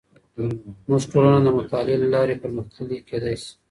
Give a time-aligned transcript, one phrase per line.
[0.83, 3.51] زموږ ټولنه د مطالعې له لارې پرمختللې کیدې شي.